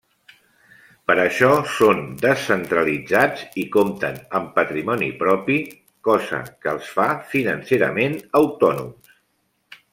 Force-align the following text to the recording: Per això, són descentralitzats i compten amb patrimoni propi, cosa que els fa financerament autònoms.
Per 1.09 1.15
això, 1.23 1.49
són 1.73 1.99
descentralitzats 2.23 3.43
i 3.65 3.67
compten 3.77 4.17
amb 4.41 4.49
patrimoni 4.57 5.11
propi, 5.21 5.61
cosa 6.11 6.43
que 6.51 6.75
els 6.75 6.91
fa 6.97 7.09
financerament 7.37 8.21
autònoms. 8.45 9.17